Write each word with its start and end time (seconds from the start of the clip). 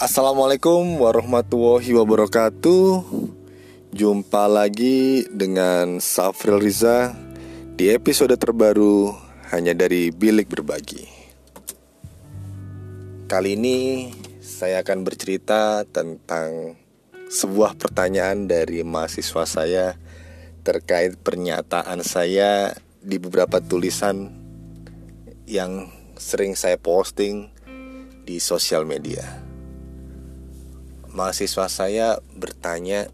Assalamualaikum 0.00 0.96
warahmatullahi 0.96 1.92
wabarakatuh. 1.92 3.04
Jumpa 3.92 4.48
lagi 4.48 5.28
dengan 5.28 6.00
Safril 6.00 6.56
Riza 6.56 7.12
Di 7.76 7.92
episode 7.92 8.32
terbaru 8.40 9.12
Hanya 9.52 9.76
dari 9.76 10.08
Bilik 10.08 10.48
Berbagi. 10.48 11.04
Kali 13.28 13.60
ini 13.60 14.08
saya 14.40 14.80
akan 14.80 15.04
bercerita 15.04 15.84
tentang 15.84 16.80
Sebuah 17.28 17.76
pertanyaan 17.76 18.48
dari 18.48 18.80
mahasiswa 18.80 19.44
saya 19.44 20.00
Terkait 20.64 21.20
pernyataan 21.20 22.00
saya 22.00 22.72
Di 23.04 23.20
beberapa 23.20 23.60
tulisan 23.60 24.32
Yang 25.44 25.92
sering 26.16 26.56
saya 26.56 26.80
posting 26.80 27.52
Di 28.24 28.40
sosial 28.40 28.88
media 28.88 29.49
mahasiswa 31.10 31.66
saya 31.66 32.08
bertanya, 32.38 33.10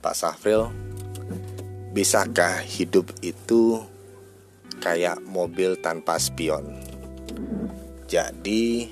Pak 0.00 0.16
Safril, 0.16 0.72
bisakah 1.92 2.64
hidup 2.64 3.12
itu 3.20 3.84
kayak 4.80 5.20
mobil 5.24 5.76
tanpa 5.80 6.16
spion? 6.16 6.80
Jadi 8.08 8.88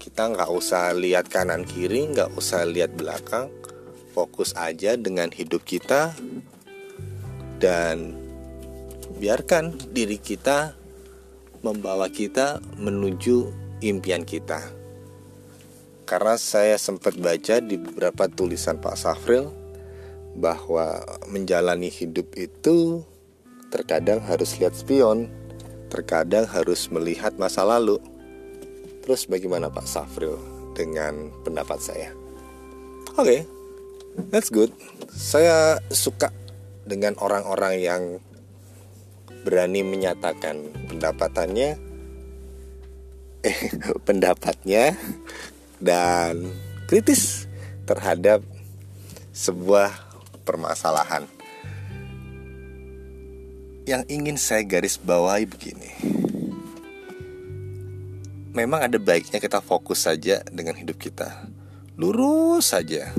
kita 0.00 0.32
nggak 0.32 0.50
usah 0.52 0.96
lihat 0.96 1.28
kanan 1.28 1.64
kiri, 1.68 2.08
nggak 2.12 2.32
usah 2.36 2.64
lihat 2.64 2.96
belakang, 2.96 3.52
fokus 4.16 4.56
aja 4.56 4.96
dengan 4.96 5.28
hidup 5.28 5.60
kita 5.64 6.16
dan 7.60 8.16
biarkan 9.16 9.76
diri 9.92 10.16
kita 10.20 10.76
membawa 11.64 12.08
kita 12.12 12.60
menuju 12.80 13.50
impian 13.84 14.24
kita. 14.24 14.85
Karena 16.06 16.38
saya 16.38 16.78
sempat 16.78 17.18
baca 17.18 17.58
di 17.58 17.74
beberapa 17.74 18.30
tulisan 18.30 18.78
Pak 18.78 18.94
Safril 18.94 19.50
bahwa 20.38 21.02
menjalani 21.26 21.90
hidup 21.90 22.30
itu 22.38 23.02
terkadang 23.74 24.22
harus 24.22 24.54
lihat 24.62 24.78
spion, 24.78 25.26
terkadang 25.90 26.46
harus 26.46 26.86
melihat 26.94 27.34
masa 27.34 27.66
lalu. 27.66 27.98
Terus 29.02 29.26
bagaimana 29.26 29.66
Pak 29.66 29.86
Safril 29.90 30.38
dengan 30.78 31.34
pendapat 31.42 31.82
saya? 31.82 32.14
Oke, 33.18 33.18
okay, 33.18 33.40
that's 34.30 34.52
good. 34.54 34.70
Saya 35.10 35.82
suka 35.90 36.30
dengan 36.86 37.18
orang-orang 37.18 37.82
yang 37.82 38.02
berani 39.42 39.82
menyatakan 39.82 40.70
pendapatannya 40.86 41.78
eh 43.46 43.60
pendapatnya 44.02 44.98
dan 45.80 46.50
kritis 46.88 47.44
terhadap 47.84 48.40
sebuah 49.36 49.92
permasalahan. 50.46 51.28
Yang 53.86 54.02
ingin 54.10 54.36
saya 54.40 54.66
garis 54.66 54.98
bawahi 54.98 55.46
begini. 55.46 55.90
Memang 58.56 58.88
ada 58.88 58.96
baiknya 58.96 59.38
kita 59.38 59.60
fokus 59.60 60.08
saja 60.08 60.42
dengan 60.48 60.74
hidup 60.74 60.96
kita. 60.96 61.46
Lurus 61.94 62.72
saja. 62.72 63.12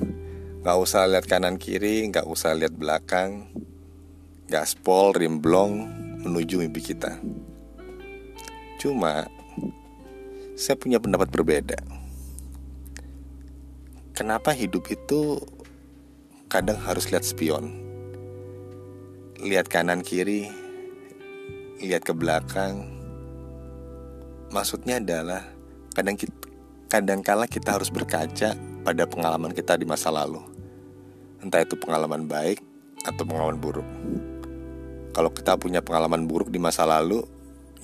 Gak 0.65 0.77
usah 0.81 1.07
lihat 1.07 1.29
kanan 1.29 1.55
kiri, 1.55 2.09
gak 2.11 2.27
usah 2.27 2.57
lihat 2.57 2.75
belakang. 2.75 3.47
Gaspol, 4.49 5.15
rimblong 5.15 5.87
menuju 6.25 6.59
mimpi 6.59 6.81
kita. 6.91 7.15
Cuma 8.81 9.29
saya 10.57 10.75
punya 10.75 10.97
pendapat 10.97 11.29
berbeda 11.29 11.96
kenapa 14.17 14.49
hidup 14.49 14.89
itu 14.89 15.37
kadang 16.49 16.81
harus 16.81 17.05
lihat 17.13 17.21
spion? 17.21 17.69
Lihat 19.37 19.69
kanan 19.69 20.01
kiri 20.01 20.49
lihat 21.77 22.01
ke 22.01 22.17
belakang. 22.17 22.89
Maksudnya 24.49 24.97
adalah 24.97 25.45
kadang 25.93 26.17
kita, 26.17 26.33
kadang 26.89 27.21
kala 27.21 27.45
kita 27.45 27.77
harus 27.77 27.93
berkaca 27.93 28.57
pada 28.57 29.03
pengalaman 29.05 29.53
kita 29.53 29.77
di 29.77 29.85
masa 29.85 30.09
lalu. 30.09 30.41
Entah 31.45 31.61
itu 31.61 31.77
pengalaman 31.77 32.25
baik 32.25 32.57
atau 33.05 33.21
pengalaman 33.21 33.61
buruk. 33.61 33.85
Kalau 35.13 35.29
kita 35.29 35.53
punya 35.61 35.85
pengalaman 35.85 36.25
buruk 36.25 36.49
di 36.49 36.57
masa 36.57 36.89
lalu 36.89 37.21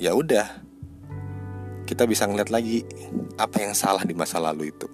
ya 0.02 0.18
udah 0.18 0.50
kita 1.86 2.10
bisa 2.10 2.26
ngeliat 2.26 2.50
lagi 2.50 2.82
apa 3.38 3.62
yang 3.62 3.78
salah 3.78 4.02
di 4.02 4.18
masa 4.18 4.42
lalu 4.42 4.74
itu 4.74 4.90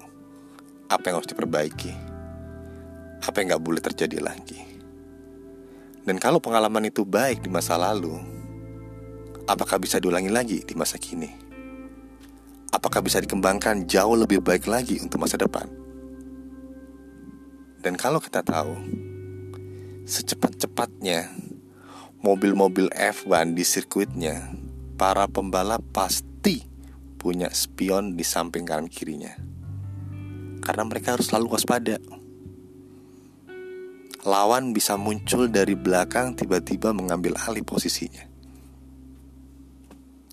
apa 0.90 1.14
yang 1.14 1.22
harus 1.22 1.30
diperbaiki, 1.30 1.94
apa 3.22 3.36
yang 3.38 3.54
gak 3.54 3.64
boleh 3.64 3.78
terjadi 3.78 4.18
lagi. 4.26 4.58
Dan 6.02 6.18
kalau 6.18 6.42
pengalaman 6.42 6.90
itu 6.90 7.06
baik 7.06 7.46
di 7.46 7.50
masa 7.54 7.78
lalu, 7.78 8.18
apakah 9.46 9.78
bisa 9.78 10.02
diulangi 10.02 10.34
lagi 10.34 10.66
di 10.66 10.74
masa 10.74 10.98
kini? 10.98 11.30
Apakah 12.74 13.06
bisa 13.06 13.22
dikembangkan 13.22 13.86
jauh 13.86 14.18
lebih 14.18 14.42
baik 14.42 14.66
lagi 14.66 14.98
untuk 14.98 15.22
masa 15.22 15.38
depan? 15.38 15.70
Dan 17.86 17.94
kalau 17.94 18.18
kita 18.18 18.42
tahu, 18.42 18.74
secepat-cepatnya 20.10 21.30
mobil-mobil 22.26 22.90
F1 22.98 23.54
di 23.54 23.62
sirkuitnya, 23.62 24.50
para 24.98 25.30
pembalap 25.30 25.86
pasti 25.94 26.66
punya 27.22 27.54
spion 27.54 28.18
di 28.18 28.26
samping 28.26 28.66
kanan 28.66 28.90
kirinya 28.90 29.59
karena 30.70 30.86
mereka 30.86 31.18
harus 31.18 31.34
selalu 31.34 31.58
waspada. 31.58 31.98
Lawan 34.22 34.70
bisa 34.70 35.02
muncul 35.02 35.50
dari 35.50 35.74
belakang 35.74 36.38
tiba-tiba 36.38 36.94
mengambil 36.94 37.34
alih 37.42 37.66
posisinya. 37.66 38.22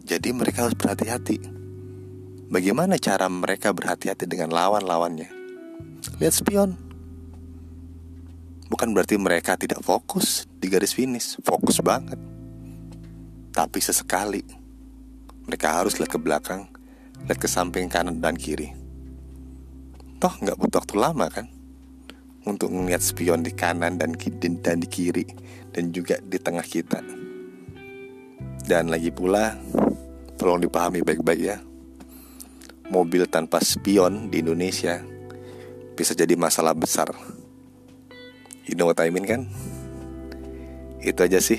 Jadi 0.04 0.36
mereka 0.36 0.68
harus 0.68 0.76
berhati-hati. 0.76 1.40
Bagaimana 2.52 3.00
cara 3.00 3.32
mereka 3.32 3.72
berhati-hati 3.72 4.28
dengan 4.28 4.52
lawan-lawannya? 4.52 5.32
Lihat 6.20 6.34
spion. 6.36 6.76
Bukan 8.68 8.92
berarti 8.92 9.16
mereka 9.16 9.56
tidak 9.56 9.80
fokus 9.80 10.44
di 10.60 10.68
garis 10.68 10.92
finish, 10.92 11.40
fokus 11.40 11.80
banget. 11.80 12.20
Tapi 13.56 13.78
sesekali 13.80 14.44
mereka 15.48 15.80
harus 15.80 15.96
lihat 15.96 16.12
ke 16.12 16.20
belakang, 16.20 16.68
lihat 17.24 17.40
ke 17.40 17.48
samping 17.48 17.88
kanan 17.88 18.20
dan 18.20 18.36
kiri 18.36 18.85
toh 20.16 20.32
nggak 20.40 20.56
butuh 20.56 20.80
waktu 20.80 20.96
lama 20.96 21.26
kan 21.28 21.46
untuk 22.46 22.70
melihat 22.70 23.02
spion 23.02 23.42
di 23.42 23.52
kanan 23.52 23.98
dan 23.98 24.14
dan 24.62 24.76
di 24.78 24.88
kiri 24.88 25.26
dan 25.74 25.90
juga 25.90 26.22
di 26.22 26.38
tengah 26.38 26.62
kita. 26.62 27.02
Dan 28.66 28.90
lagi 28.90 29.10
pula, 29.14 29.54
tolong 30.38 30.62
dipahami 30.62 31.02
baik-baik 31.02 31.42
ya. 31.42 31.58
Mobil 32.86 33.26
tanpa 33.26 33.58
spion 33.62 34.30
di 34.30 34.42
Indonesia 34.42 35.02
bisa 35.98 36.14
jadi 36.14 36.38
masalah 36.38 36.74
besar. 36.74 37.10
You 38.66 38.74
know 38.74 38.86
what 38.86 39.02
I 39.02 39.10
mean 39.10 39.26
kan? 39.26 39.46
Itu 41.02 41.22
aja 41.22 41.42
sih. 41.42 41.58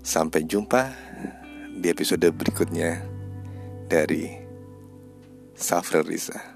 Sampai 0.00 0.44
jumpa 0.44 0.92
di 1.76 1.88
episode 1.92 2.28
berikutnya 2.32 3.04
dari 3.88 4.32
Safra. 5.56 6.55